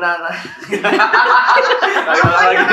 [0.00, 0.36] anak-anak.
[2.08, 2.64] Lagi lagi.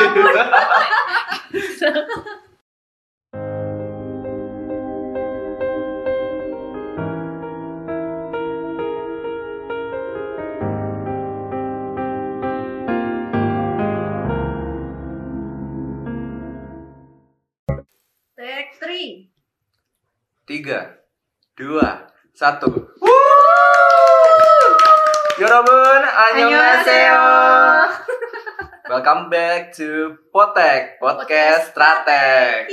[18.37, 19.27] Take three.
[20.47, 20.95] Tiga,
[21.59, 22.86] dua, satu.
[29.07, 32.67] Welcome back to Potek Podcast Strateg.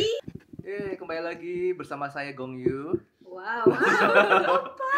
[0.67, 2.91] Eh, kembali lagi bersama saya Gong Yu.
[3.23, 3.71] Wow.
[4.51, 4.95] Opa.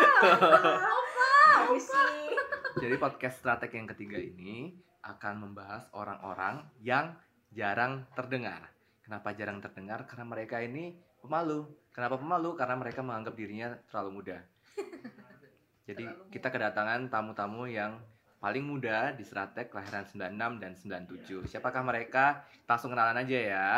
[0.80, 1.32] Opa.
[1.68, 2.32] Puisi.
[2.80, 7.12] Jadi podcast Strateg yang ketiga ini akan membahas orang-orang yang
[7.52, 8.72] jarang terdengar.
[9.04, 10.08] Kenapa jarang terdengar?
[10.08, 11.68] Karena mereka ini pemalu.
[11.92, 12.56] Kenapa pemalu?
[12.56, 14.40] Karena mereka menganggap dirinya terlalu muda.
[15.92, 18.00] Jadi kita kedatangan tamu-tamu yang
[18.46, 21.50] paling muda di Strateg kelahiran 96 dan 97.
[21.50, 22.46] Siapakah mereka?
[22.70, 23.70] Langsung kenalan aja ya.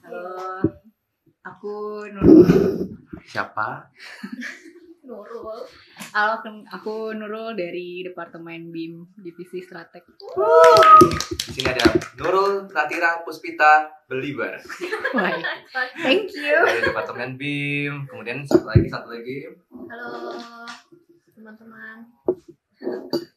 [0.00, 0.64] Halo,
[1.44, 2.96] aku Nurul.
[3.28, 3.92] Siapa?
[5.04, 5.68] Nurul.
[6.16, 6.40] Halo,
[6.72, 10.16] aku Nurul dari Departemen BIM Divisi Stratek.
[11.28, 14.64] Di sini ada Nurul Natira Puspita Belibar
[15.12, 15.28] Wah,
[16.00, 16.56] thank you.
[16.56, 18.08] dari Departemen BIM.
[18.08, 19.44] Kemudian satu lagi, satu lagi.
[19.92, 20.40] Halo
[21.36, 22.08] teman-teman.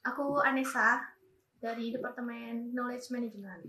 [0.06, 1.02] Aku Anessa
[1.62, 3.62] dari Departemen Knowledge Management.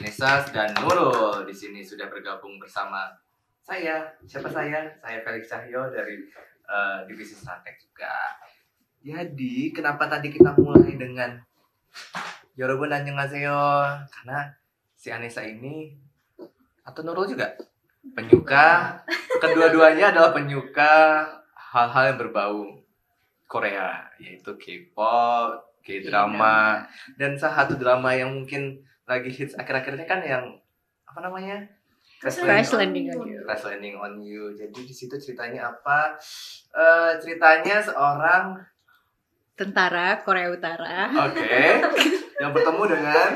[0.00, 3.12] Nesa dan Nurul di sini sudah bergabung bersama
[3.60, 4.08] saya.
[4.24, 4.88] Siapa saya?
[5.00, 6.16] Saya Felix Cahyo dari
[6.64, 8.40] eh, divisi Strateg juga.
[9.00, 11.40] Jadi, kenapa tadi kita mulai dengan
[12.56, 13.60] Yorobun annyeonghaseyo?
[14.08, 14.52] Karena
[14.96, 15.96] si Anissa ini
[16.84, 17.56] atau Nurul juga
[18.16, 18.96] penyuka
[19.40, 22.79] kedua-duanya adalah penyuka hal-hal yang berbau
[23.50, 26.86] Korea, yaitu K-pop, K-drama,
[27.18, 28.78] dan salah satu drama yang mungkin
[29.10, 30.44] lagi hits akhir-akhir ini kan yang
[31.02, 31.66] apa namanya
[32.22, 33.40] Crash Landing Landing on on You.
[33.42, 34.42] Crash Landing on You.
[34.54, 36.14] Jadi di situ ceritanya apa?
[36.70, 38.60] Eh, ceritanya seorang
[39.58, 41.10] Tentara Korea Utara.
[41.10, 41.52] oke
[42.38, 43.30] yang bertemu dengan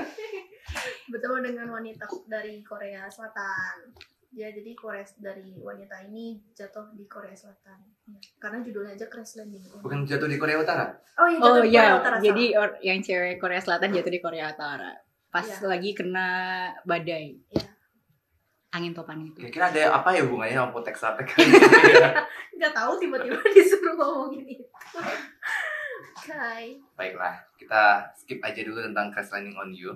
[1.05, 3.93] Bertemu dengan wanita dari Korea Selatan.
[4.35, 7.79] Ya, jadi Korea dari wanita ini jatuh di Korea Selatan.
[8.05, 9.63] Ya, Karena judulnya aja Crash Landing.
[9.79, 10.91] bukan jatuh di Korea Utara.
[11.15, 12.17] Oh iya, jatuh Oh di Korea ya, Utara.
[12.19, 14.91] jadi or- yang cewek Korea Selatan jatuh di Korea Utara.
[15.31, 15.63] Pas Iya.
[15.65, 16.29] lagi kena
[16.83, 17.39] badai.
[17.49, 17.67] Iya.
[18.73, 19.39] Angin topan itu.
[19.39, 21.31] Kira-kira ada apa ya hubungannya sama Potek Strateg?
[22.59, 24.67] nggak tahu tiba-tiba disuruh ngomongin itu.
[26.17, 26.75] Kai.
[26.93, 29.95] Baiklah, kita skip aja dulu tentang Crash Landing on You.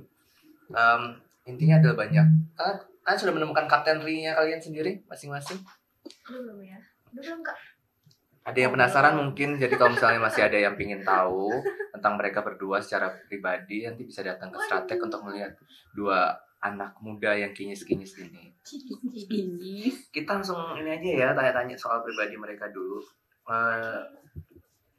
[0.71, 1.03] Em,
[1.45, 2.27] intinya adalah banyak.
[2.55, 5.57] Kalian, kalian sudah menemukan Kapten Ri-nya kalian sendiri masing-masing?
[6.29, 6.77] Belum ya.
[7.09, 7.57] Belum kak.
[8.45, 11.49] Ada yang penasaran mungkin, jadi kalau misalnya masih ada yang ingin tahu
[11.97, 15.57] tentang mereka berdua secara pribadi, nanti bisa datang ke Strateg untuk melihat
[15.97, 18.53] dua anak muda yang kinyis-kinyis ini.
[19.33, 19.89] Ini.
[20.13, 23.01] Kita langsung ini aja ya, tanya-tanya soal pribadi mereka dulu.
[23.49, 24.01] Eh,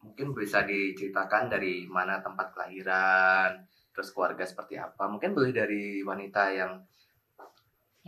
[0.02, 3.54] mungkin bisa diceritakan dari mana tempat kelahiran,
[3.94, 5.06] terus keluarga seperti apa.
[5.06, 6.82] Mungkin boleh dari wanita yang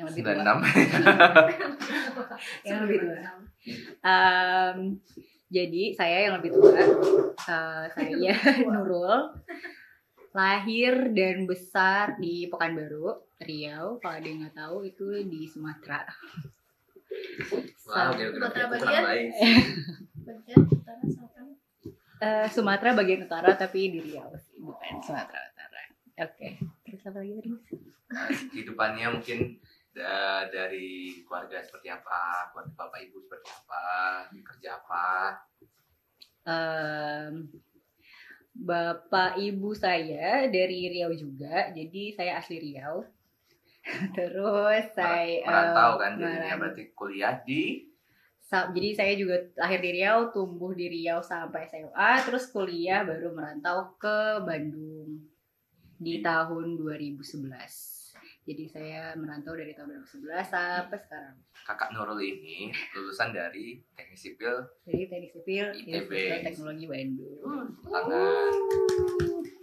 [0.01, 0.33] Yang lebih tua.
[0.33, 0.65] 96.
[2.67, 3.21] Yang lebih tua.
[4.01, 4.97] Em,
[5.51, 8.33] jadi saya yang lebih tua, eh, saya
[8.65, 9.29] Nurul,
[10.33, 14.01] lahir dan besar di Pekanbaru, Riau.
[14.01, 16.07] Kalau ada yang nggak tahu itu di Sumatera.
[17.77, 19.03] Sumatera bagian?
[20.65, 21.03] utara.
[22.21, 25.81] Eh, Sumatera bagian utara tapi di Riau sih, bukan Sumatera Utara.
[26.25, 26.57] Oke.
[26.87, 27.51] Terus apa lagi tadi?
[28.11, 29.39] Nah, kehidupannya mungkin
[29.91, 33.83] da- dari keluarga seperti apa, keluarga bapak ibu seperti apa,
[34.31, 35.07] kerja apa.
[36.41, 37.33] Em,
[38.51, 43.03] bapak ibu saya dari Riau juga, jadi saya asli Riau.
[44.17, 47.91] Terus saya merantau em, kan jadinya meran- berarti kuliah di
[48.51, 53.95] jadi saya juga lahir di Riau, tumbuh di Riau sampai SMA, terus kuliah baru merantau
[53.95, 55.23] ke Bandung
[55.95, 57.47] di tahun 2011.
[58.51, 61.39] Jadi saya merantau dari tahun 2011 sampai sekarang.
[61.63, 66.11] kakak Nurul ini lulusan dari teknik sipil Jadi teknik sipil ITB.
[66.43, 67.71] Teknologi Bandung.
[67.87, 68.51] tangan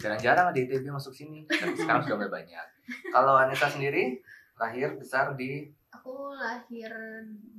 [0.01, 2.67] jarang-jarang ada ITB masuk sini tapi sekarang sudah mulai banyak
[3.13, 4.25] kalau Anissa sendiri
[4.57, 6.89] lahir besar di Aku lahir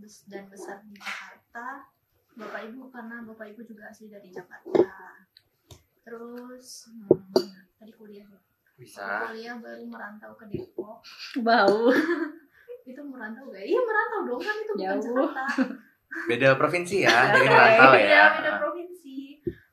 [0.02, 1.94] dan besar di Jakarta.
[2.42, 5.30] Bapak ibu karena bapak ibu juga asli dari Jakarta.
[6.02, 8.49] Terus hmm, tadi kuliah.
[8.80, 11.04] Bisa Kuliah baru merantau ke Depok.
[11.46, 11.92] Bau.
[12.90, 13.62] Itu merantau gak?
[13.62, 15.30] Iya merantau dong kan itu bukan Jauh.
[15.30, 15.46] Jakarta.
[16.26, 19.18] beda provinsi ya jadi merantau Iya ya beda provinsi.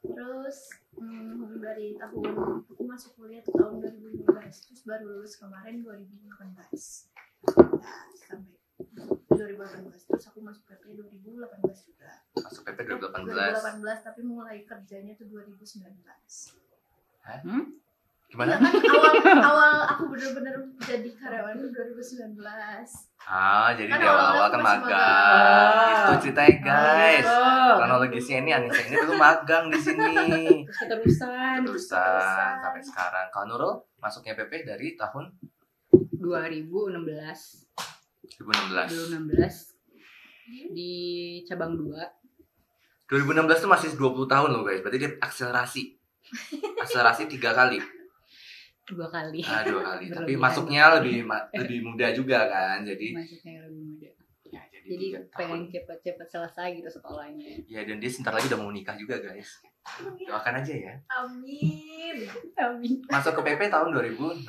[0.05, 0.57] Terus
[0.93, 2.33] hmm, dari tahun
[2.79, 4.27] masuk kuliah tuh tahun 2015
[4.69, 6.29] terus baru lulus kemarin 2018
[7.57, 8.57] ya sampai
[9.29, 13.81] 2018 terus aku masuk PP 2018 juga Masuk PP 2018.
[13.81, 15.89] 2018 tapi mulai kerjanya tuh 2019
[17.43, 17.65] Hmm?
[18.27, 18.59] Gimana?
[18.59, 19.15] Kan awal
[19.55, 22.43] awal aku bener-bener jadi karyawan tuh 2019
[23.27, 25.99] Ah, jadi Kan di awal-awal kan magang.
[25.99, 27.27] Itu ceritanya, guys.
[27.27, 30.07] Oh, Kronologisnya ini Anissa ini dulu magang di sini.
[30.63, 33.27] terus keterusan Terusan sampai sekarang.
[33.35, 35.35] Kalau Nurul masuknya PP dari tahun
[36.15, 37.03] 2016
[38.39, 39.27] 2016.
[39.27, 39.75] 2016
[40.71, 40.93] di
[41.51, 44.83] cabang 2 2016 tuh masih 20 tahun loh guys.
[44.83, 45.83] Berarti dia akselerasi.
[46.83, 47.79] Akselerasi tiga kali.
[48.87, 50.05] Dua kali Ah, dua kali.
[50.17, 52.87] Tapi masuknya lebih ma- lebih muda juga kan.
[52.87, 54.09] Jadi masuknya lebih muda
[54.47, 58.95] ya jadi, pengen cepet-cepet selesai gitu sekolahnya Ya dan dia sebentar lagi udah mau nikah
[58.95, 59.59] juga guys.
[60.23, 60.95] Doakan aja ya.
[61.11, 62.17] amin
[62.65, 64.47] amin Masuk ke PP tahun 2016.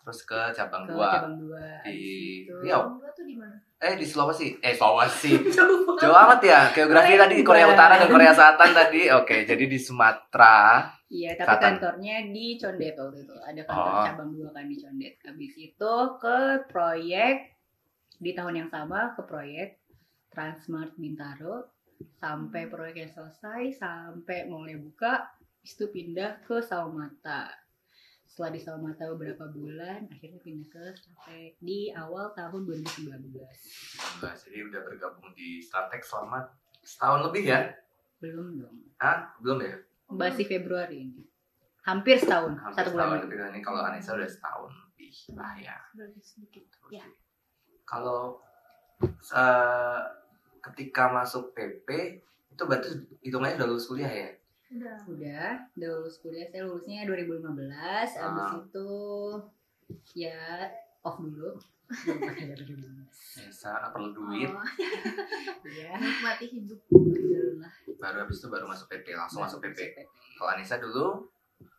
[0.00, 2.00] Terus ke cabang ke 2 cabang 2 di.
[2.48, 2.96] Riau.
[2.96, 4.56] Gua tuh di mana Eh di Sulawesi.
[4.58, 5.36] Eh Sulawesi.
[6.02, 6.66] jauh amat ya.
[6.72, 9.06] Geografi tadi Korea Utara dan Korea Selatan tadi.
[9.12, 10.82] Oke, jadi di Sumatera.
[11.08, 11.64] Iya, tapi Selatan.
[11.80, 13.36] kantornya di Condet waktu itu.
[13.40, 14.04] Ada kantor Oh.
[14.04, 15.14] cabang dua kan di Condet.
[15.24, 16.38] Habis itu ke
[16.68, 17.36] proyek
[18.18, 19.80] di tahun yang sama ke proyek
[20.28, 21.72] Transmart Bintaro
[22.20, 25.32] sampai proyeknya selesai sampai mulai buka
[25.64, 27.48] itu pindah ke Saumata.
[28.28, 33.32] Setelah di Saumata beberapa bulan, akhirnya pindah ke Stratek di awal tahun 2019.
[34.20, 36.44] Nah, jadi udah bergabung di Startek selama
[36.84, 37.72] setahun lebih ya?
[38.20, 38.76] Belum dong.
[39.00, 39.32] Hah?
[39.40, 39.74] Belum ya?
[40.10, 41.22] Masih Februari ini.
[41.82, 43.00] Hampir setahun, Hampir satu bulan.
[43.00, 43.24] setahun lagi.
[43.24, 45.76] lebih kan ini kalau Anissa udah setahun lebih lah ya.
[45.92, 47.04] Berarti sedikit ya
[47.82, 48.40] Kalau
[49.30, 50.00] eh,
[50.62, 51.88] ketika masuk PP
[52.50, 52.88] itu berarti
[53.22, 54.30] hitungannya udah lulus kuliah ya?
[54.68, 56.44] udah Udah, udah lulus kuliah.
[56.46, 58.12] Saya lulusnya 2015.
[58.12, 58.52] Abis Ah.
[58.58, 58.88] itu
[60.12, 60.68] ya
[61.00, 61.56] off dulu.
[61.88, 63.40] Belum pakai dari 2015.
[63.40, 64.60] Anissa nggak perlu duit, Oh,
[65.68, 65.92] Iya.
[65.96, 66.80] nikmati hidup
[67.98, 69.74] baru habis itu baru masuk PP, langsung masuk PP.
[69.74, 69.96] PP.
[70.36, 71.26] Kalau Anissa dulu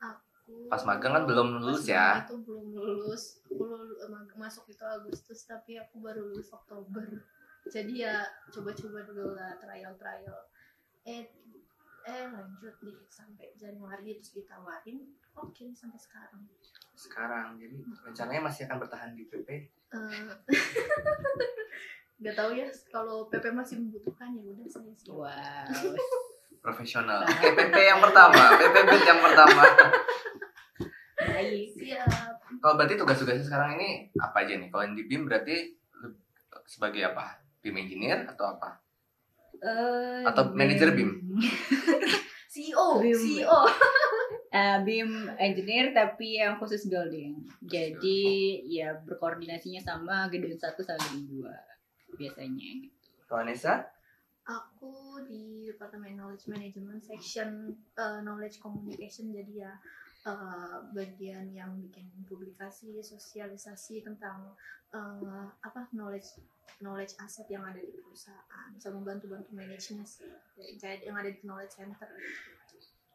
[0.01, 2.25] aku pas magang kan belum lulus ya?
[2.25, 7.05] itu belum lulus aku masuk itu Agustus tapi aku baru lulus Oktober
[7.69, 8.15] jadi ya
[8.49, 10.37] coba-coba dulu lah trial trial
[11.05, 11.29] eh
[12.01, 15.05] eh lanjut di sampai Januari terus ditawarin
[15.37, 16.43] oke sampai sekarang
[16.99, 19.47] Sekarang, jadi rencananya masih akan bertahan di PP.
[19.47, 20.27] Eh,
[22.19, 25.95] nggak tahu ya kalau PP masih membutuhkan ya udah saya sih Wow.
[26.59, 27.23] Profesional.
[27.23, 28.75] Oke, PP yang pertama, PP
[29.07, 29.63] yang pertama.
[31.15, 31.71] Baik.
[31.71, 34.67] siap Kalau berarti tugas-tugasnya sekarang ini apa aja nih?
[34.67, 35.71] Kalau yang di BIM berarti
[36.67, 37.39] sebagai apa?
[37.63, 38.75] BIM engineer atau apa?
[39.63, 41.15] Eh, Atau manajer BIM?
[42.51, 43.15] CEO Bim.
[43.23, 43.59] CEO
[44.49, 47.37] Eh, BIM engineer tapi yang khusus building.
[47.61, 52.71] Jadi ya berkoordinasinya sama gedung 1 sama gedung 2 biasanya.
[53.29, 53.99] Kalau Anissa?
[54.49, 59.73] aku di departemen knowledge management section uh, knowledge communication jadi ya
[60.25, 64.57] uh, bagian yang bikin publikasi sosialisasi tentang
[64.89, 66.41] uh, apa knowledge
[66.81, 70.25] knowledge aset yang ada di perusahaan sama bantu-bantu manajernya sih
[70.81, 72.09] kayak yang ada di knowledge center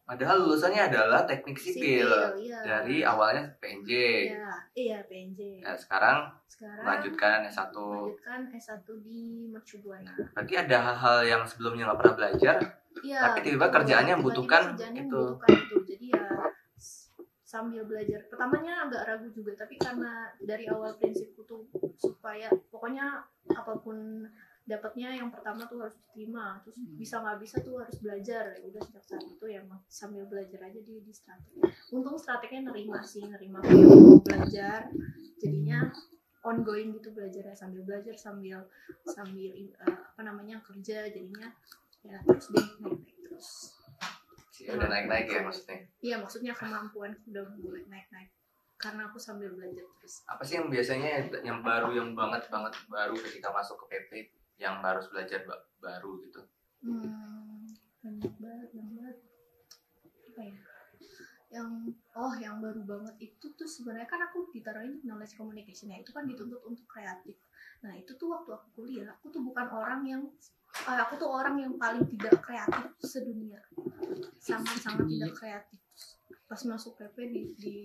[0.04, 2.04] Padahal lulusannya adalah teknik sipil.
[2.36, 2.60] iya.
[2.60, 3.90] Dari awalnya PNJ.
[4.28, 7.72] iya iya PNJ Nah, sekarang sekarang melanjutkan S1.
[7.72, 12.56] melanjutkan S1 di Mercubuana Berarti ada hal-hal yang sebelumnya nggak pernah belajar.
[13.00, 13.18] Iya.
[13.26, 15.16] Tapi tiba-tiba kerjaannya membutuhkan kerjaannya itu.
[15.16, 15.76] membutuhkan itu.
[15.88, 16.24] Jadi ya
[17.54, 18.18] sambil belajar.
[18.26, 23.22] Pertamanya agak ragu juga, tapi karena dari awal prinsipku tuh supaya pokoknya
[23.54, 24.26] apa pun
[24.64, 26.96] dapatnya yang pertama tuh harus diterima, terus Hmm.
[26.96, 28.56] bisa nggak bisa tuh harus belajar.
[28.56, 31.52] Ya udah sejak saat itu ya sambil belajar aja di di strateg.
[31.92, 33.60] Untung strategnya nerima sih, nerima
[34.24, 34.88] belajar.
[35.36, 35.92] Jadinya
[36.44, 38.68] ongoing gitu belajarnya sambil belajar sambil
[39.08, 41.48] sambil eh, apa namanya kerja jadinya
[42.04, 43.48] ya terus deh naik naik terus
[44.64, 45.78] Ya, udah ya maksudnya.
[46.00, 48.30] iya maksudnya kemampuan udah mulai naik naik
[48.78, 53.12] karena aku sambil belajar terus Apa sih yang biasanya yang baru yang banget banget baru
[53.18, 56.40] ketika masuk ke PP yang harus belajar ba- baru gitu?
[56.84, 57.64] hmm
[58.04, 59.16] banyak banget banyak banget.
[60.04, 60.56] Apa ya?
[61.54, 61.68] Yang
[62.18, 66.28] oh yang baru banget itu tuh sebenarnya kan aku ditaruhin knowledge communication ya itu kan
[66.28, 67.38] dituntut untuk kreatif.
[67.80, 70.22] Nah itu tuh waktu aku kuliah aku tuh bukan orang yang
[70.84, 73.62] eh, aku tuh orang yang paling tidak kreatif sedunia.
[74.36, 75.83] Sangat sangat tidak kreatif
[76.44, 77.76] pas masuk PP di, di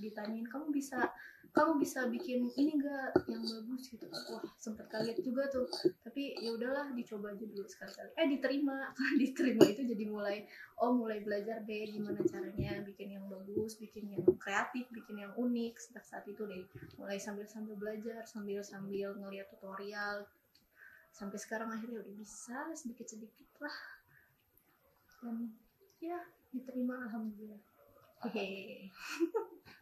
[0.00, 1.12] ditanyain kamu bisa
[1.50, 3.90] kamu bisa bikin ini enggak yang bagus?
[3.90, 4.06] Gitu.
[4.06, 5.66] Wah sempet kaget juga tuh.
[6.06, 8.10] Tapi ya udahlah dicoba aja dulu sekali-kali.
[8.14, 8.94] Eh diterima.
[9.20, 10.46] Diterima itu jadi mulai
[10.78, 15.74] oh mulai belajar deh gimana caranya bikin yang bagus bikin yang kreatif bikin yang unik.
[15.82, 16.62] Sejak saat itu deh
[16.94, 20.30] mulai sambil sambil belajar sambil sambil ngeliat tutorial.
[21.10, 23.78] Sampai sekarang akhirnya udah bisa sedikit sedikit lah.
[25.18, 25.50] Dan
[25.98, 26.22] ya
[26.54, 27.69] diterima alhamdulillah
[28.28, 28.92] hehe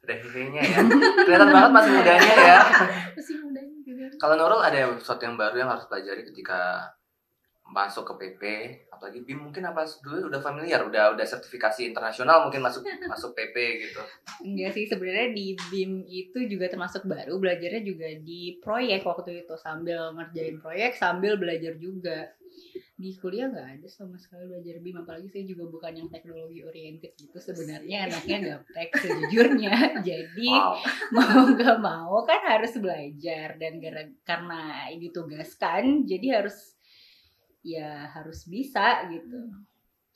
[0.07, 0.79] Udah hehe-nya ya.
[1.27, 2.61] Kelihatan banget masih mudanya ya.
[3.19, 6.89] masih mudanya juga Kalau Nurul ada sesuatu yang baru yang harus pelajari ketika
[7.69, 8.43] masuk ke PP,
[8.89, 12.81] apalagi BIM mungkin apa dulu udah familiar, udah udah sertifikasi internasional mungkin masuk
[13.13, 14.01] masuk PP gitu.
[14.41, 19.55] Enggak sih sebenarnya di BIM itu juga termasuk baru belajarnya juga di proyek waktu itu
[19.61, 22.33] sambil ngerjain proyek sambil belajar juga
[22.99, 27.15] di kuliah nggak ada sama sekali belajar BIM apalagi saya juga bukan yang teknologi oriented
[27.15, 27.39] gitu.
[27.39, 29.75] Sebenarnya anaknya gaptek sejujurnya.
[30.09, 30.83] Jadi Wow.
[31.17, 36.75] mau nggak mau kan harus belajar dan gara karena ditugaskan jadi harus
[37.63, 39.47] ya harus bisa gitu.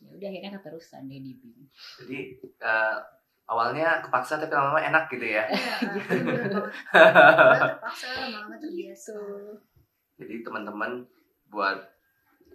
[0.02, 1.62] Ya udah akhirnya keterusan deh di BIM.
[2.02, 2.98] Jadi eh,
[3.46, 5.46] awalnya kepaksa tapi lama-lama enak gitu ya.
[5.46, 5.74] Iya,
[6.18, 6.50] banget.
[6.90, 9.14] Lama-lama terpaksa lama-lama terbiasa.
[10.18, 11.06] Jadi teman-teman
[11.46, 11.92] buat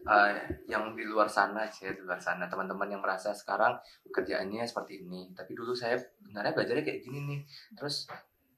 [0.06, 0.34] eh,
[0.70, 3.74] yang di luar sana sih, di luar sana teman-teman yang merasa sekarang
[4.06, 7.39] pekerjaannya seperti ini, tapi dulu saya sebenarnya belajarnya kayak gini nih,
[7.74, 8.06] terus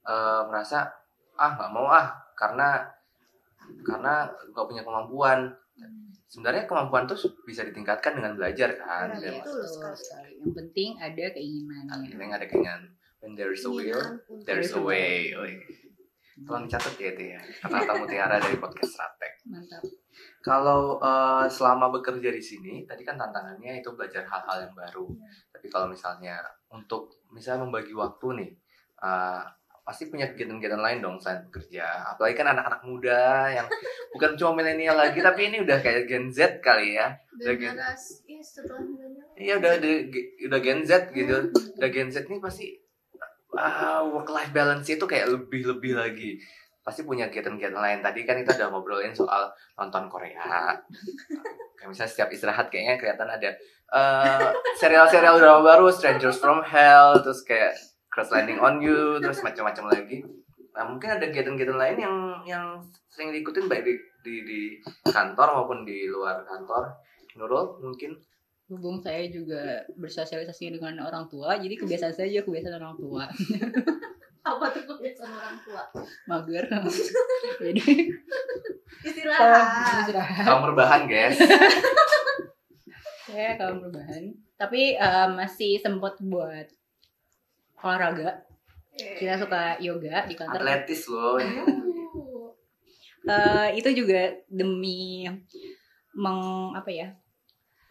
[0.04, 0.90] eh, merasa
[1.40, 2.84] ah nggak mau ah karena
[3.86, 5.40] karena nggak punya kemampuan.
[6.30, 9.10] Sebenarnya kemampuan tuh bisa ditingkatkan dengan belajar kan.
[9.18, 9.42] Betul.
[9.42, 10.38] Betul sekali.
[10.38, 12.14] Yang penting ada keinginannya.
[12.14, 12.82] yang ada keinginan
[13.20, 14.00] when there is a will,
[14.44, 15.32] there is a way.
[16.40, 16.48] Iya.
[16.48, 17.40] Tolong dicatat ya itu ya.
[17.60, 19.32] Kata-kata mutiara dari podcast Stratek.
[19.44, 19.82] Mantap.
[20.40, 25.04] Kalau eh, selama bekerja di sini, tadi kan tantangannya itu belajar hal-hal yang baru.
[25.12, 25.28] Iya.
[25.52, 26.40] Tapi kalau misalnya
[26.72, 28.50] untuk misalnya membagi waktu nih,
[29.04, 29.42] eh,
[29.84, 32.14] pasti punya kegiatan-kegiatan lain dong selain bekerja.
[32.16, 33.66] Apalagi kan anak-anak muda yang
[34.16, 37.20] bukan cuma milenial lagi, tapi ini udah kayak Gen Z kali ya.
[37.36, 38.42] Udah generasi iya,
[39.40, 39.92] Iya udah udah,
[40.48, 41.52] udah Gen Z gitu.
[41.52, 42.80] Udah Gen Z nih pasti
[43.58, 46.30] ah, work life balance itu kayak lebih-lebih lagi.
[46.80, 47.98] Pasti punya kegiatan-kegiatan lain.
[48.00, 50.74] Tadi kan kita udah ngobrolin soal nonton Korea.
[51.76, 53.50] Kayak misalnya setiap istirahat kayaknya kelihatan ada
[53.94, 57.72] eh, serial-serial drama baru, Strangers from Hell, terus kayak
[58.10, 60.20] Crash Landing on You, terus macam-macam lagi.
[60.76, 62.16] Nah mungkin ada kegiatan-kegiatan lain yang
[62.46, 62.66] yang
[63.10, 64.60] sering diikutin baik di, di, di
[65.08, 66.94] kantor maupun di luar kantor.
[67.38, 68.18] Nurul mungkin
[68.70, 73.24] Hubung saya juga bersosialisasi dengan orang tua, jadi kebiasaan saya juga kebiasaan orang tua.
[74.50, 75.82] apa tuh kebiasaan orang tua
[76.24, 76.64] Mager.
[77.66, 77.84] jadi
[79.04, 80.44] istirahat istirahat.
[80.48, 81.38] kamu rebahan guys.
[83.30, 84.34] Saya kalau perubahan.
[84.58, 86.66] Tapi eh, masih sempat buat
[87.78, 88.42] olahraga.
[88.96, 90.66] Kita suka yoga di kantor.
[90.66, 91.38] Atletis loh.
[91.38, 91.90] Uh,
[93.20, 95.28] Eh, itu juga demi
[96.16, 97.12] meng apa ya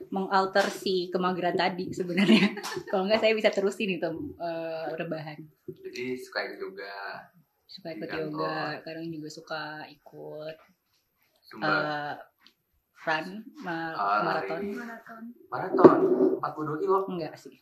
[0.09, 2.53] mengalter si kemageran tadi sebenarnya.
[2.91, 5.37] Kalau nggak saya bisa terusin itu eh, rebahan.
[5.69, 6.93] Jadi suka ikut juga
[7.69, 8.33] suka ikut kantor.
[8.33, 8.81] yoga.
[8.81, 10.57] kadang juga suka ikut
[11.45, 12.13] Zumba eh,
[12.99, 13.25] run
[13.57, 14.59] ma- Ah, maraton.
[14.59, 14.69] lari.
[14.73, 15.23] maraton.
[15.47, 15.97] Maraton.
[16.37, 16.97] 42 kilo?
[17.07, 17.55] Enggak sih.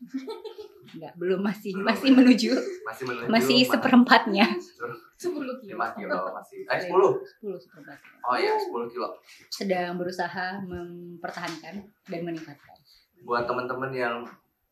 [0.97, 2.51] Enggak belum masih masih menuju.
[2.83, 4.45] Masih menuju masih seperempatnya.
[5.15, 5.29] 10
[5.61, 5.75] kilo.
[5.75, 6.59] 5 kilo masih.
[6.63, 8.17] Eh 10 10 seperempatnya.
[8.23, 9.07] Oh iya 10 kilo.
[9.47, 12.77] Sedang berusaha mempertahankan dan meningkatkan.
[13.21, 14.15] Buat teman-teman yang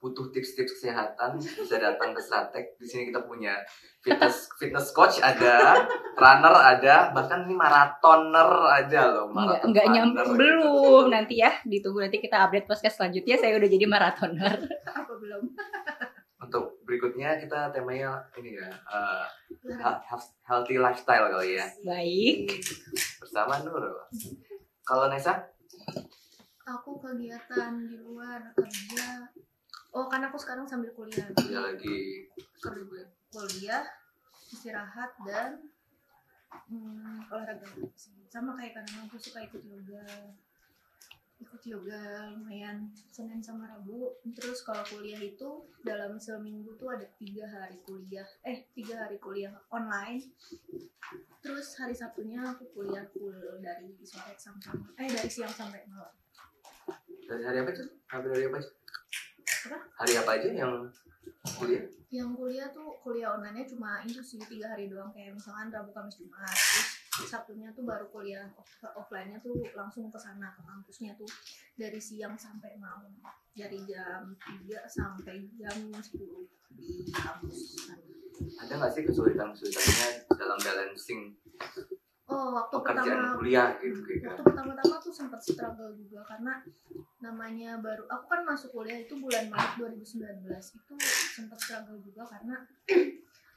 [0.06, 3.58] butuh tips-tips kesehatan bisa datang ke Stratek di sini kita punya
[4.06, 5.82] fitness fitness coach ada
[6.14, 10.38] runner ada bahkan ini maratoner aja loh enggak marathon enggak nyampe runner gitu.
[10.38, 13.36] belum nanti ya ditunggu nanti kita update podcast selanjutnya.
[13.40, 14.58] Saya udah jadi maratoner.
[15.00, 15.44] Apa belum?
[16.46, 18.70] Untuk berikutnya kita temanya ini ya
[19.66, 21.66] he- healthy lifestyle kali ya.
[21.82, 22.62] Baik.
[23.24, 23.98] Bersama Nurul.
[24.86, 25.42] Kalau Nesa,
[26.70, 29.34] aku kegiatan di luar kerja
[29.96, 31.26] oh kan aku sekarang sambil kuliah.
[31.40, 32.28] Dia lagi.
[32.60, 33.84] Kerja kuliah.
[34.52, 35.72] Istirahat dan
[36.68, 37.66] hmm, olahraga.
[38.28, 40.04] Sama kayak kadang aku suka ikut yoga.
[41.36, 44.12] Ikut yoga lumayan senin sama rabu.
[44.36, 48.28] Terus kalau kuliah itu dalam seminggu tuh ada tiga hari kuliah.
[48.44, 50.22] Eh tiga hari kuliah online.
[51.40, 56.12] Terus hari sabtunya aku kuliah full dari sore sampai eh dari siang sampai malam.
[57.26, 57.86] Dari hari apa aja?
[58.12, 58.70] Hari hari apa aja?
[59.74, 60.74] Hari apa aja yang
[61.58, 61.84] kuliah?
[62.14, 65.12] yang kuliah tuh kuliah online-nya cuma itu sih tiga hari doang.
[65.12, 66.48] Kayak misalkan Rabu Kamis Jumat.
[67.16, 71.28] Terus Sabtunya tuh baru kuliah off- offline-nya tuh langsung ke sana ke kampusnya tuh
[71.76, 73.12] dari siang sampai malam.
[73.56, 77.88] Dari jam 3 sampai jam 10 di kampus.
[78.60, 81.36] Ada nggak sih kesulitan-kesulitannya dalam balancing
[82.26, 84.46] oh waktu pekerjaan pertama kuliah gitu kayak waktu kan?
[84.50, 86.54] pertama-tama tuh sempat struggle juga karena
[87.22, 90.94] namanya baru aku kan masuk kuliah itu bulan Maret 2019 itu
[91.34, 92.56] sempat struggle juga karena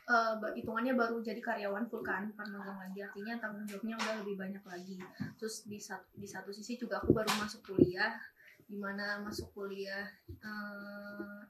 [0.09, 4.15] eh, ba- hitungannya baru jadi karyawan full kan bukan magang lagi artinya tanggung jawabnya udah
[4.25, 4.97] lebih banyak lagi.
[5.37, 8.17] Terus di satu di satu sisi juga aku baru masuk kuliah
[8.69, 11.41] di mana masuk kuliah eh,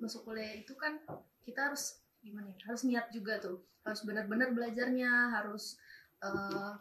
[0.00, 0.96] masuk kuliah itu kan
[1.44, 3.60] kita harus gimana ya harus niat juga tuh.
[3.84, 5.76] Harus benar-benar belajarnya harus
[6.22, 6.72] eh,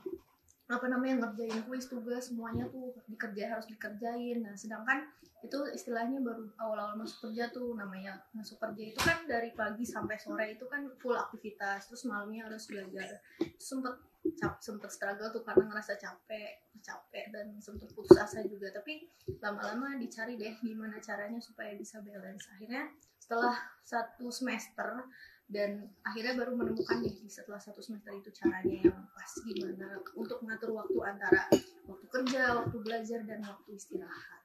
[0.66, 4.42] apa namanya ngerjain kuis tugas semuanya tuh dikerja harus dikerjain.
[4.42, 5.06] Nah sedangkan
[5.46, 10.18] itu istilahnya baru awal-awal masuk kerja tuh namanya masuk kerja itu kan dari pagi sampai
[10.18, 13.22] sore itu kan full aktivitas terus malamnya harus belajar.
[13.62, 13.94] Sempet
[14.42, 18.74] cap sempet struggle tuh karena ngerasa capek capek dan sempet putus asa juga.
[18.74, 19.06] Tapi
[19.38, 22.50] lama-lama dicari deh gimana caranya supaya bisa balance.
[22.58, 22.90] Akhirnya
[23.22, 23.54] setelah
[23.86, 25.06] satu semester
[25.46, 30.42] dan akhirnya baru menemukan nih di setelah satu semester itu caranya yang pas gimana untuk
[30.42, 31.46] mengatur waktu antara
[31.86, 34.42] waktu kerja, waktu belajar dan waktu istirahat.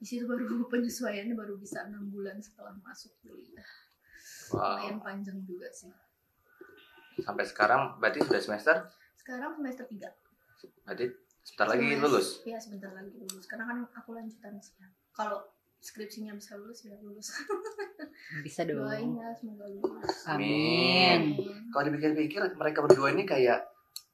[0.00, 3.68] Di situ baru penyesuaiannya baru bisa enam bulan setelah masuk kuliah.
[4.56, 4.80] Wow.
[4.80, 5.92] Lumayan panjang juga sih.
[7.20, 8.76] Sampai sekarang berarti sudah semester?
[9.20, 10.08] Sekarang semester 3
[10.88, 11.06] Berarti
[11.44, 12.40] sebentar lagi lulus.
[12.48, 13.44] Iya sebentar lagi lulus.
[13.44, 14.72] Karena kan aku lanjutan sih.
[15.12, 15.44] Kalau
[15.80, 17.28] skripsinya bisa lulus ya lulus.
[18.46, 19.18] Bisa Doain dong.
[19.18, 20.28] ya semoga lulus.
[20.28, 21.34] Amin.
[21.72, 23.64] Kalau dipikir-pikir mereka berdua ini kayak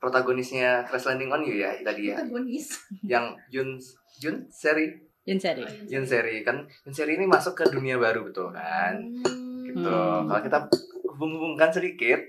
[0.01, 2.23] protagonisnya Crash Landing on You ya tadi ya.
[2.23, 2.81] Protagonis.
[3.13, 3.69] Yang Jun
[4.23, 4.95] Jun seri
[5.27, 5.67] Jun seri.
[5.67, 8.95] Oh, Jun seri kan Jun seri ini masuk ke dunia baru betul kan?
[9.27, 9.67] Hmm.
[9.67, 9.91] Gitu.
[9.91, 10.31] Hmm.
[10.31, 10.59] Kalau kita
[11.17, 12.21] hubung-hubungkan sedikit,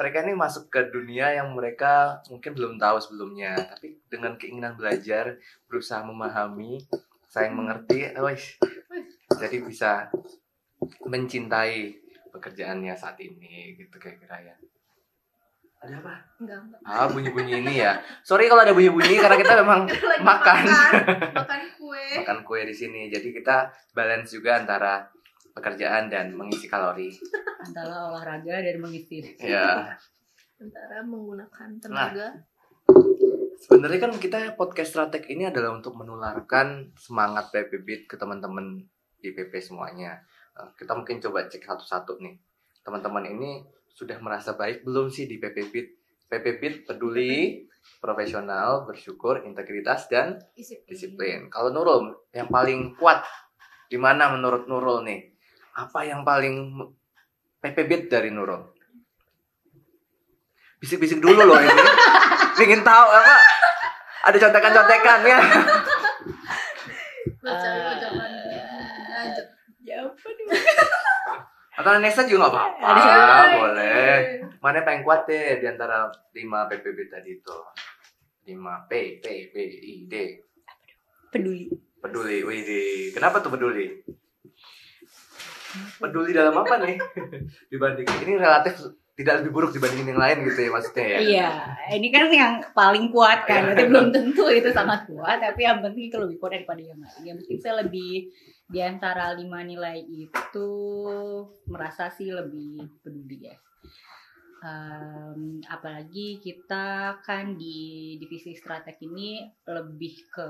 [0.00, 5.36] mereka ini masuk ke dunia yang mereka mungkin belum tahu sebelumnya, tapi dengan keinginan belajar,
[5.68, 6.80] berusaha memahami,
[7.28, 8.56] saling mengerti, wis.
[9.40, 10.06] Jadi bisa
[11.08, 11.96] mencintai
[12.30, 14.56] pekerjaannya saat ini gitu kira-kira ya.
[15.80, 16.14] Ada apa?
[16.44, 16.80] Enggak, enggak.
[16.84, 17.96] Ah bunyi-bunyi ini ya.
[18.20, 20.62] Sorry kalau ada bunyi-bunyi karena kita memang Lagi Makan.
[21.32, 22.04] makan kue.
[22.20, 23.08] makan kue di sini.
[23.08, 25.08] Jadi kita balance juga antara
[25.56, 27.08] pekerjaan dan mengisi kalori.
[27.64, 29.24] Antara olahraga dan mengisi.
[29.40, 29.96] Ya.
[30.60, 32.28] Antara menggunakan tenaga.
[33.60, 38.84] Sebenarnya kan kita podcast Stratek ini adalah untuk menularkan semangat PP Beat ke teman-teman
[39.20, 40.18] di PP semuanya.
[40.56, 42.34] Eh, Kita mungkin coba cek satu-satu nih.
[42.80, 45.88] Teman-teman ini sudah merasa baik belum sih di PP Beat?
[46.30, 47.68] PP Beat peduli,
[48.00, 50.88] profesional, bersyukur, integritas dan disiplin.
[50.88, 51.38] disiplin.
[51.52, 53.20] Kalau Nurul yang paling kuat
[53.90, 55.20] di mana menurut Nurul nih?
[55.76, 56.80] Apa yang paling
[57.60, 58.64] PP Beat dari Nurul?
[60.80, 61.82] Bisik-bisik dulu loh ini.
[62.56, 63.36] Pengen tahu apa?
[64.20, 65.38] Ada contekan-contekan ya.
[69.20, 69.46] Lanjut.
[69.86, 70.36] Jawaban
[71.80, 72.88] Atau Nesa juga nggak apa-apa.
[73.00, 73.56] Satu.
[73.64, 74.14] boleh.
[74.60, 76.36] Mana yang paling kuat deh di antara 5
[76.68, 77.58] PPB tadi itu?
[78.44, 80.14] 5 P, P, B, I, D.
[81.32, 81.70] peduli.
[82.00, 82.60] Peduli, wih
[83.16, 84.02] Kenapa tuh peduli?
[85.96, 86.98] Peduli dalam apa nih?
[87.70, 91.18] Dibanding ini relatif tidak lebih buruk dibanding yang lain gitu ya maksudnya ya.
[91.20, 91.50] Iya,
[92.00, 93.60] ini kan yang paling kuat kan.
[93.60, 93.66] Iya.
[93.68, 97.20] Berarti belum tentu itu sangat kuat, tapi yang penting itu lebih kuat daripada yang lain.
[97.28, 98.32] Yang penting saya lebih
[98.70, 100.70] di antara lima nilai itu
[101.68, 103.56] merasa sih lebih peduli ya.
[104.60, 110.48] Em, apalagi kita kan di divisi strateg ini lebih ke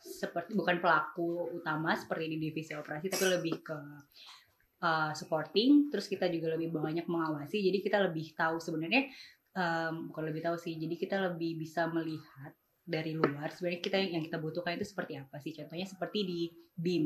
[0.00, 3.78] seperti bukan pelaku utama seperti di divisi operasi tapi lebih ke
[4.80, 7.60] uh, supporting terus kita juga lebih banyak mengawasi.
[7.60, 9.08] Jadi kita lebih tahu sebenarnya
[9.54, 12.52] um, lebih tahu sih jadi kita lebih bisa melihat
[12.90, 15.54] dari luar sebenarnya kita yang kita butuhkan itu seperti apa sih.
[15.54, 16.40] Contohnya seperti di
[16.74, 17.04] BIM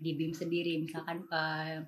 [0.00, 0.80] di BIM sendiri.
[0.80, 1.84] Misalkan uh,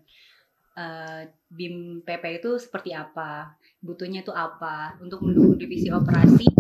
[0.77, 5.01] uh, BIM PP itu seperti apa butuhnya itu apa.
[5.01, 6.51] Untuk mendukung divisi operasi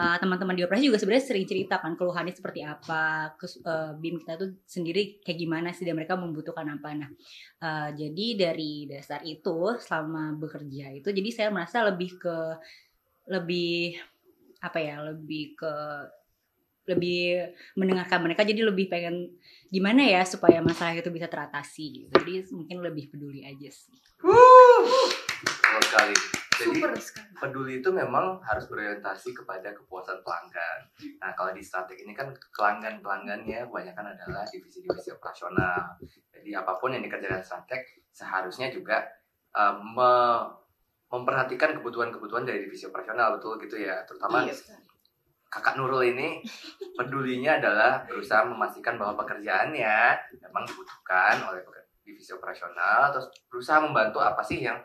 [0.00, 4.24] uh, teman-teman di operasi juga sebenarnya sering cerita kan keluhannya seperti apa kes, uh, BIM
[4.24, 7.10] kita tuh sendiri kayak gimana sih dan mereka membutuhkan apa nah
[7.60, 12.36] uh, jadi dari dasar itu selama bekerja itu jadi saya merasa lebih ke
[13.28, 14.00] lebih
[14.64, 15.72] apa ya lebih ke
[16.88, 19.30] lebih mendengarkan mereka jadi lebih pengen
[19.70, 22.12] gimana ya supaya masalah itu bisa teratasi gitu.
[22.24, 26.49] jadi mungkin lebih peduli aja sih Betul sekali.
[26.60, 27.32] Jadi Super sekali.
[27.40, 30.78] peduli itu memang harus berorientasi kepada kepuasan pelanggan.
[31.24, 35.96] Nah, kalau di strategi ini kan pelanggan-pelanggannya kebanyakan adalah divisi-divisi operasional.
[36.36, 39.08] Jadi apa pun yang dikerjakan strateg seharusnya juga
[39.80, 40.60] me-
[41.10, 44.04] memperhatikan kebutuhan-kebutuhan dari divisi operasional, betul gitu ya.
[44.04, 44.54] Terutama Iya
[45.50, 46.46] kakak Nurul ini
[46.94, 49.98] pedulinya adalah berusaha memastikan bahwa pekerjaannya
[50.38, 51.66] memang dibutuhkan oleh
[52.06, 54.78] divisi operasional, terus berusaha membantu apa sih yang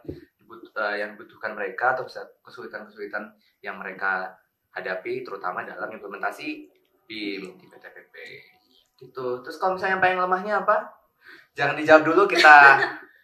[0.45, 2.05] but- eh, yang dibutuhkan mereka atau
[2.45, 4.37] kesulitan-kesulitan yang mereka
[4.75, 6.67] hadapi terutama dalam implementasi
[7.07, 8.15] BIM di PTPP
[8.99, 9.39] gitu.
[9.43, 10.91] Terus kalau misalnya yang paling lemahnya apa?
[11.55, 12.55] Jangan dijawab dulu kita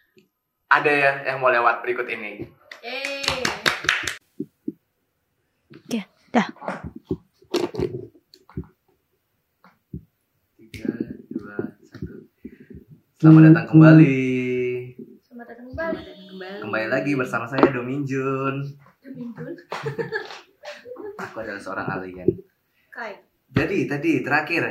[0.76, 2.48] ada ya yang mau lewat berikut ini.
[2.80, 3.20] Yeay.
[10.56, 10.88] tiga
[11.30, 12.26] dua satu.
[13.20, 14.16] Selamat datang kembali.
[15.20, 16.21] Selamat datang kembali.
[16.32, 18.64] Kembali lagi bersama saya Dominjun
[19.04, 19.44] Minggu.
[21.20, 22.28] aku adalah seorang alien
[22.88, 23.20] Kai.
[23.52, 24.64] Jadi tadi terakhir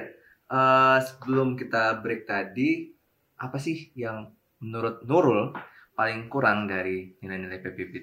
[0.49, 2.89] eh, sebelum kita break tadi
[3.37, 5.53] apa sih yang menurut Nurul
[5.93, 7.93] paling kurang dari nilai-nilai PPP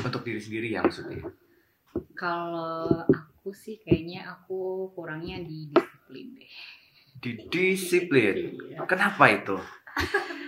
[0.00, 1.20] untuk diri sendiri ya maksudnya?
[2.16, 6.52] Kalau aku sih kayaknya aku kurangnya di disiplin deh.
[7.20, 8.36] Di disiplin.
[8.88, 9.56] Kenapa itu?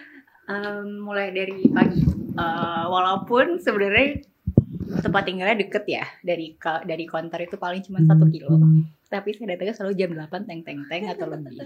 [0.47, 0.63] Em,
[1.01, 2.03] mulai dari pagi.
[2.33, 4.23] Eh, walaupun sebenarnya
[4.97, 8.55] tempat tinggalnya deket ya dari ka- dari konter itu paling cuma satu kilo.
[9.05, 11.59] Tapi saya datangnya selalu jam 8 teng teng teng atau lebih.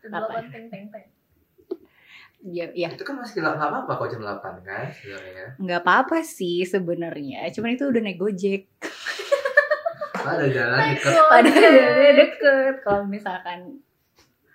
[0.00, 1.06] Delapan teng teng teng.
[2.46, 5.46] Ya, ya Itu kan masih nggak apa-apa kok jam 8 kan sebenarnya.
[5.56, 7.48] nggak apa-apa sih sebenarnya.
[7.50, 8.68] Cuman itu udah naik gojek.
[10.16, 11.12] Ada jalan dekat.
[11.24, 12.74] Padahal jalannya deket.
[12.82, 13.58] Kalau misalkan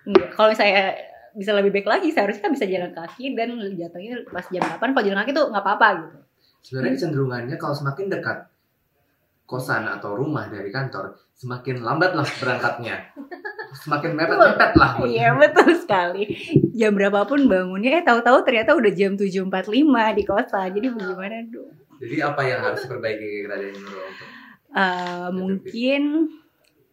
[0.04, 0.94] enggak, kalau saya
[1.36, 5.04] bisa lebih baik lagi seharusnya kan bisa jalan kaki dan jatuhnya pas jam 8 kalau
[5.04, 6.18] jalan kaki tuh nggak apa-apa gitu.
[6.62, 8.38] Sebenarnya kecenderungannya kalau semakin dekat
[9.46, 13.12] kosan atau rumah dari kantor, semakin lambat lah berangkatnya.
[13.72, 15.00] Semakin mepet-mepet lah.
[15.00, 16.28] Iya betul sekali.
[16.76, 19.48] Jam berapapun bangunnya, eh tahu-tahu ternyata udah jam 7.45
[20.16, 20.68] di kosan.
[20.76, 21.72] Jadi bagaimana dong?
[21.96, 23.72] Jadi apa yang harus diperbaiki kira-kira
[24.72, 26.32] Eh, mungkin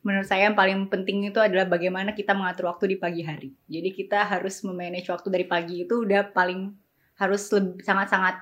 [0.10, 3.54] menurut saya yang paling penting itu adalah bagaimana kita mengatur waktu di pagi hari.
[3.70, 6.74] Jadi kita harus memanage waktu dari pagi itu udah paling
[7.22, 7.46] harus
[7.86, 8.42] sangat-sangat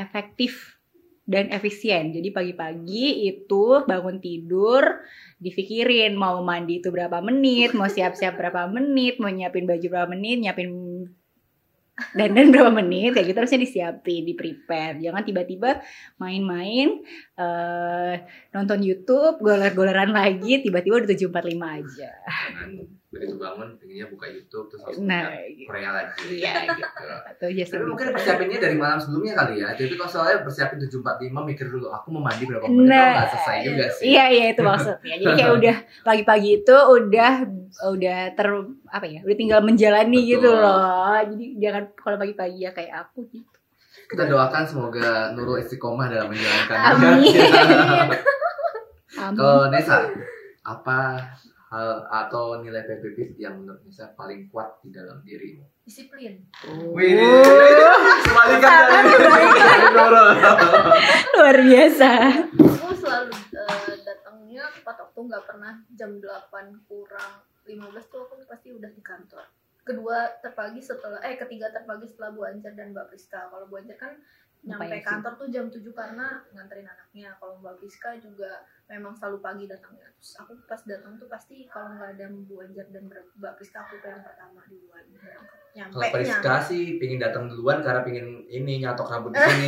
[0.00, 0.80] efektif
[1.28, 2.12] dan efisien.
[2.12, 5.04] Jadi pagi-pagi itu bangun tidur,
[5.40, 10.40] dipikirin mau mandi itu berapa menit, mau siap-siap berapa menit, mau nyiapin baju berapa menit,
[10.40, 10.70] nyiapin
[12.10, 14.98] dandan berapa menit, kayak gitu harusnya disiapin, di prepare.
[14.98, 15.80] Jangan tiba-tiba
[16.18, 17.00] main-main,
[17.34, 18.14] eh,
[18.54, 22.10] nonton YouTube, goler-goleran lagi, tiba-tiba udah 745 aja.
[23.14, 25.70] Begitu bangun pengennya buka YouTube terus harus Nah, gitu.
[25.70, 26.42] Korea lagi.
[26.42, 27.04] Iya, gitu.
[27.30, 29.70] Atau just Tapi mungkin persiapinnya dari malam sebelumnya kali ya.
[29.78, 33.58] Jadi kalau soalnya persiapin 745 mikir dulu aku mau mandi berapa menit Nah, nggak selesai
[33.62, 34.04] juga sih.
[34.10, 35.14] Iya iya itu maksudnya.
[35.14, 37.32] Jadi kayak udah pagi-pagi itu udah
[37.94, 38.48] udah ter
[38.90, 39.20] apa ya?
[39.22, 40.30] Udah tinggal menjalani Betul.
[40.34, 41.18] gitu loh.
[41.22, 43.53] Jadi jangan kalau pagi-pagi ya kayak aku gitu.
[44.14, 47.34] Kita doakan semoga Nurul istiqomah dalam menjalankan Amin.
[49.10, 50.06] Kalau Nesa,
[50.62, 51.18] apa
[51.74, 55.66] hal atau nilai PPP yang menurut Nesa paling kuat di dalam dirimu?
[55.82, 56.46] Disiplin.
[56.94, 57.18] Wih,
[58.22, 60.30] kebalikan dari dari Nurul.
[61.34, 62.10] Luar biasa.
[62.54, 68.70] Aku selalu eh, datangnya tepat waktu nggak pernah jam 8 kurang 15 tuh aku pasti
[68.70, 69.42] udah di kantor.
[69.84, 73.52] Kedua terpagi setelah eh ketiga terpagi setelah Bu Anjar dan Mbak Priska.
[73.52, 74.12] Kalau Bu Anjar kan
[74.64, 77.36] nyampe kantor tuh jam 7 karena nganterin anaknya.
[77.36, 80.08] Kalau Mbak Priska juga memang selalu pagi datangnya.
[80.16, 84.00] Terus aku pas datang tuh pasti kalau nggak ada Bu Anjar dan Mbak Priska aku
[84.00, 85.04] tuh yang pertama duluan.
[85.74, 89.66] Nyampe Kalau Priska sih pingin datang duluan karena pingin ini nyatok rambut di sini.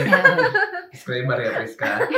[0.96, 2.08] Disclaimer ya Priska.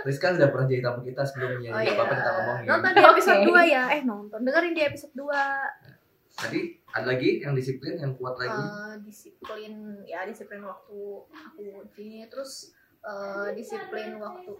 [0.00, 1.70] Priska udah pernah jadi tamu kita sebelumnya.
[1.74, 1.92] Oh iya.
[1.92, 2.66] apa-apa kita ngomongin.
[2.68, 3.50] Nonton di episode Oke.
[3.52, 3.82] 2 ya.
[3.90, 4.38] Eh nonton.
[4.44, 5.24] Dengerin di episode 2.
[6.40, 8.64] Tadi ada lagi yang disiplin yang kuat lagi.
[8.64, 12.72] Eh, disiplin ya disiplin waktu aku ini terus
[13.04, 14.50] eh, disiplin waktu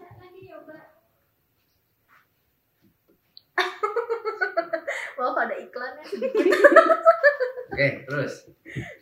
[5.21, 6.01] Wow ada iklannya
[7.71, 8.51] Oke, terus.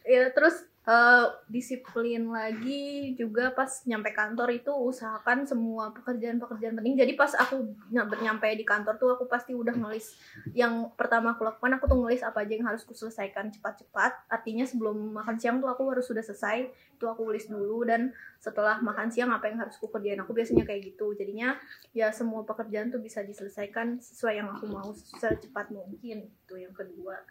[0.06, 6.98] ya terus eh, disiplin lagi juga pas nyampe kantor itu usahakan semua pekerjaan-pekerjaan penting.
[6.98, 10.18] Jadi pas aku nyampe, di kantor tuh aku pasti udah ngelis
[10.58, 14.26] yang pertama aku lakukan aku tuh ngelis apa aja yang harus aku selesaikan cepat-cepat.
[14.34, 17.86] Artinya sebelum makan siang tuh aku harus sudah selesai itu aku list dulu.
[17.86, 18.10] Dan
[18.42, 20.18] setelah makan siang apa yang harus aku kerjain?
[20.26, 21.14] Aku biasanya kayak gitu.
[21.14, 21.54] Jadinya
[21.94, 26.26] ya semua pekerjaan tuh bisa diselesaikan sesuai yang aku mau secepat mungkin.
[26.50, 27.22] Itu yang kedua.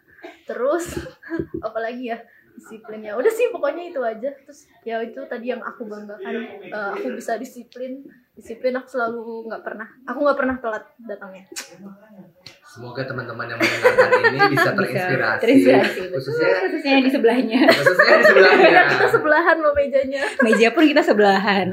[0.47, 0.95] Terus
[1.67, 5.83] apalagi ya disiplin ya udah sih pokoknya itu aja terus ya itu tadi yang aku
[5.83, 8.01] banggakan eh, aku bisa disiplin
[8.33, 11.43] disiplin aku selalu nggak pernah aku nggak pernah telat datangnya
[12.69, 15.41] Semoga teman-teman yang mendengarkan ini bisa terinspirasi.
[15.41, 16.15] terinspirasi, betul.
[16.21, 17.59] Khususnya Khususnya yang di sebelahnya.
[17.65, 18.67] khususnya di sebelahnya.
[18.69, 21.65] ya kita sebelahan loh mejanya Meja pun kita sebelahan.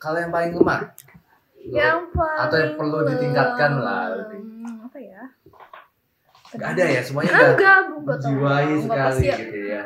[0.00, 0.80] Kalau yang paling lemah.
[1.60, 4.08] yang paling Atau yang perlu ditingkatkan lah.
[6.54, 9.36] Ya Gak ada ya, semuanya enggak enggak tahu menjiwai Enggak, sekali pasti ya.
[9.36, 9.82] gitu ya.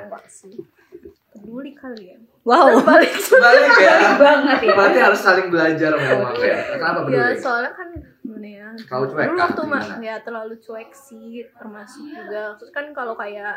[1.29, 2.81] Peduli kali ya Wow.
[2.81, 3.13] balik
[3.45, 3.97] Balik ya.
[4.17, 4.73] banget ya.
[4.73, 6.57] Berarti harus saling belajar memang ya.
[6.71, 7.37] Kenapa ya peduli?
[7.39, 12.43] soalnya kan gimana ya Terlalu cuek dulu waktu mah ya terlalu cuek sih termasuk juga
[12.55, 13.57] terus kan kalau kayak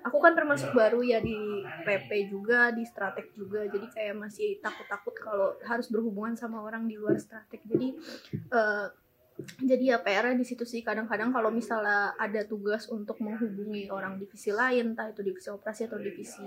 [0.00, 1.38] aku kan termasuk baru ya di
[1.82, 6.94] PP juga di stratek juga jadi kayak masih takut-takut kalau harus berhubungan sama orang di
[6.94, 7.94] luar stratek jadi
[8.48, 8.86] eh,
[9.38, 10.82] jadi ya PR di situ sih.
[10.82, 15.94] Kadang-kadang kalau misalnya ada tugas untuk menghubungi orang divisi lain entah itu divisi operasi atau
[15.94, 16.42] divisi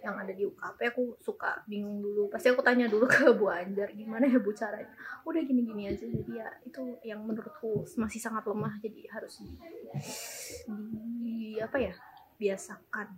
[0.00, 2.32] yang ada di UKP aku suka bingung dulu.
[2.32, 4.88] Pasti aku tanya dulu ke Bu Anjar gimana ya Bu caranya?
[5.22, 6.00] Udah gini-gini aja.
[6.00, 8.72] Jadi ya itu yang menurutku masih sangat lemah.
[8.80, 9.52] Jadi harus di,
[11.20, 11.92] di apa ya
[12.36, 13.08] biasakan.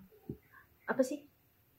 [0.87, 1.23] Apa sih?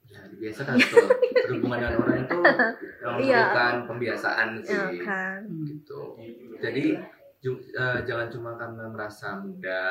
[0.04, 1.08] Ya, biasa kan tuh
[1.48, 2.38] berhubungan dengan orang itu
[3.04, 3.84] yang Iya.
[3.84, 4.72] pembiasaan sih.
[4.72, 5.40] ya kan.
[5.64, 6.00] Gitu.
[6.60, 6.84] Jadi
[7.52, 9.82] eh, jangan cuma karena merasa muda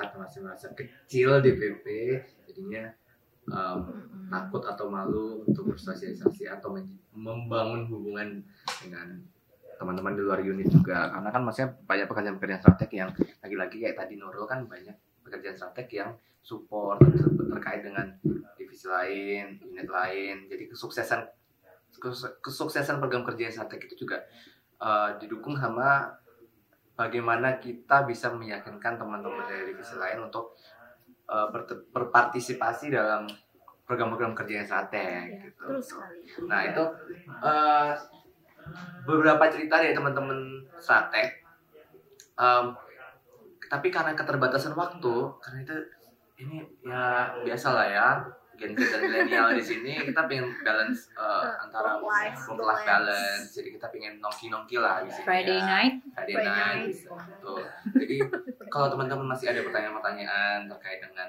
[0.00, 1.86] atau masih merasa kecil di PP,
[2.48, 2.88] jadinya
[3.42, 4.30] Mm-mm.
[4.30, 6.72] takut atau malu untuk bersosialisasi atau
[7.12, 8.40] membangun hubungan
[8.80, 9.18] dengan
[9.76, 13.10] teman-teman di luar unit juga karena kan maksudnya banyak pekerjaan-pekerjaan strateg yang
[13.42, 14.94] lagi-lagi kayak tadi Nurul kan banyak
[15.26, 18.14] pekerjaan strateg yang support ter- terkait dengan
[18.54, 20.46] divisi lain, unit lain.
[20.46, 21.26] Jadi kesuksesan
[21.98, 24.22] kes- kesuksesan program kerja strateg itu juga
[24.78, 26.14] eh, didukung sama
[26.96, 30.56] bagaimana kita bisa meyakinkan teman-teman dari divisi lain untuk
[31.28, 33.24] eh, berte- berpartisipasi dalam
[33.82, 35.64] program-program kerja yang strateg Ya, gitu.
[36.46, 36.84] Nah itu
[37.42, 37.92] eh,
[39.02, 41.42] beberapa cerita dari teman-teman strateg.
[42.38, 42.66] Em,
[43.66, 45.74] tapi karena keterbatasan waktu, karena itu
[46.42, 48.08] ini ya biasa lah ya,
[48.60, 52.84] Gen Z dan milenial di sini kita pengen balance eh, antara Work life balance.
[52.84, 53.46] balance.
[53.56, 55.24] Jadi kita pengen nongki-nongki lah di sini.
[55.24, 55.64] Friday ya.
[55.64, 55.94] night.
[56.12, 56.84] Friday, Friday night.
[56.84, 56.94] night.
[56.96, 57.54] Gitu.
[57.96, 58.16] Jadi
[58.68, 61.28] kalau teman-teman masih ada pertanyaan-pertanyaan terkait dengan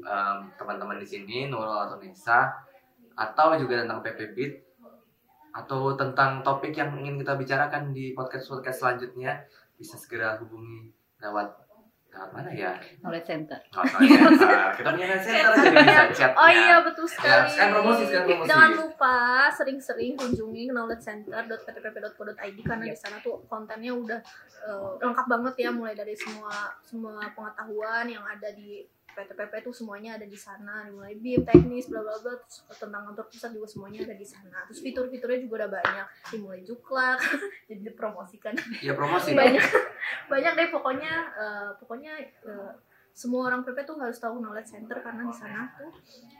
[0.00, 2.52] em, teman-teman di sini, Nurul atau Nisa,
[3.16, 4.54] atau juga tentang PP Beat,
[5.56, 9.44] atau tentang topik yang ingin kita bicarakan di podcast-podcast selanjutnya,
[9.76, 11.65] bisa segera hubungi lewat
[12.16, 12.72] lewat mana ya?
[12.98, 13.60] Knowledge Center.
[13.68, 14.72] Lewat center.
[14.80, 16.30] Kita punya center jadi bisa chat.
[16.32, 17.48] Oh iya betul Ya, sekali.
[17.52, 18.48] sekarang promosi, sekarang promosi.
[18.48, 19.14] Jangan lupa
[19.52, 24.20] sering-sering kunjungi knowledgecenter.pppp.co.id karena di sana tuh kontennya udah
[24.64, 28.80] eh, lengkap banget ya mulai dari semua semua pengetahuan yang ada di
[29.16, 33.24] PTPP tuh semuanya ada di sana mulai BIM teknis bla bla bla terus tentang kantor
[33.32, 34.68] pusat juga semuanya ada di sana.
[34.68, 37.16] Terus fitur-fiturnya juga udah banyak dimulai juklak
[37.72, 38.52] jadi dipromosikan.
[38.84, 39.32] Ya promosi.
[39.40, 39.64] banyak
[40.28, 42.72] banyak deh pokoknya eh, pokoknya eh,
[43.16, 45.90] semua orang PP tuh harus tahu knowledge center karena di sana tuh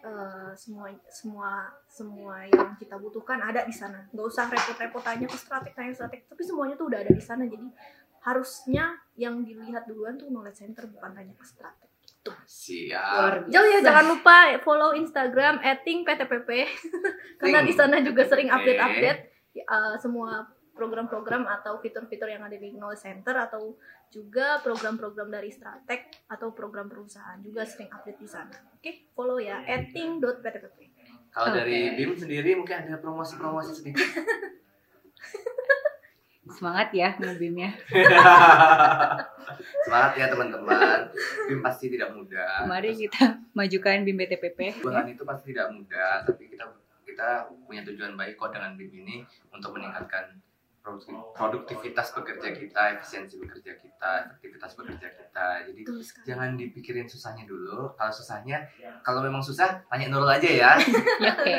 [0.05, 1.51] eh, semua semua
[1.89, 4.05] semua yang kita butuhkan ada di sana.
[4.13, 7.49] Nggak usah repot-repot tanya ke strateg tanya strateg tapi semuanya tuh udah ada di sana.
[7.49, 7.73] Jadi
[8.29, 11.96] harusnya yang dilihat duluan tuh knowledge center bukan tanya ke strateg
[12.35, 13.51] Siap.
[13.53, 16.51] Jauh ya jangan lupa follow Instagram @ptpp
[17.43, 19.21] karena di sana juga sering update-update
[19.67, 23.81] uh, semua program-program atau fitur-fitur yang ada di Knowledge Center atau
[24.13, 28.53] juga program-program dari Strateg atau program perusahaan juga sering update di sana.
[28.77, 30.79] Oke, follow ya @ting.ptpp.
[31.33, 31.57] Kalau Oke.
[31.65, 34.05] dari BIM sendiri mungkin ada promosi-promosi sedikit.
[36.47, 37.75] Semangat ya ngebimnya.
[39.87, 41.11] Semangat ya teman-teman.
[41.51, 42.67] BIM pasti tidak mudah.
[42.71, 44.83] Mari kita majukan BIM BTPP.
[44.83, 46.65] Tuhan itu pasti tidak mudah, tapi kita
[47.07, 49.17] kita punya tujuan baik kok dengan BIM ini
[49.51, 50.39] untuk meningkatkan
[50.87, 55.47] produkti- produktivitas bekerja kita, efisiensi bekerja kita, efektivitas bekerja kita.
[55.67, 55.81] Jadi
[56.23, 57.91] jangan dipikirin susahnya dulu.
[57.99, 58.63] Kalau susahnya,
[59.03, 60.71] kalau memang susah, tanya Nurul aja ya.
[61.19, 61.59] Ya, Oke.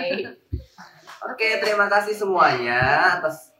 [1.27, 3.56] Oke, terima kasih semuanya atas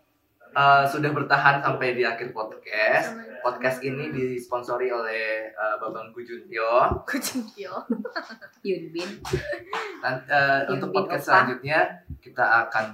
[0.58, 3.14] uh, sudah bertahan sampai di akhir podcast.
[3.38, 6.90] Podcast ini disponsori oleh uh, Babang Gujuntio.
[7.06, 7.86] Kucing Kyo.
[8.66, 9.22] Yunbin.
[10.02, 11.28] Dan, uh, Yang untuk bin podcast opa.
[11.30, 11.80] selanjutnya
[12.20, 12.86] kita akan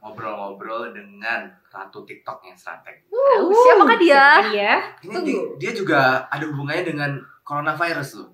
[0.00, 3.04] ngobrol-ngobrol dengan ratu TikTok yang strateg.
[3.12, 4.16] Uh, siapakah dia?
[4.40, 4.72] Siapa dia?
[5.04, 5.28] Ini Tunggu.
[5.28, 7.10] di- dia juga ada hubungannya dengan
[7.42, 8.28] coronavirus loh.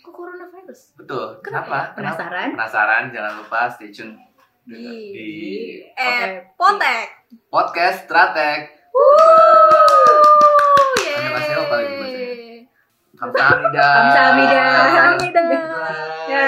[0.00, 0.80] Kok coronavirus?
[0.96, 1.26] Betul.
[1.42, 1.78] Kenapa Kenapa?
[1.92, 2.14] Kenapa?
[2.22, 2.48] Penasaran?
[2.54, 3.02] Penasaran?
[3.10, 4.14] Jangan lupa stay tune
[4.66, 4.82] Di,
[5.14, 5.30] di
[5.94, 7.25] eh Potek.
[7.52, 8.68] Podcast.
[11.16, 12.64] Annyeonghaseyo bahasanya?
[13.16, 13.86] Kamsahamnida.
[13.96, 14.60] Kamsahamnida.
[14.60, 15.42] Kamsahamnida.
[16.28, 16.46] Ya.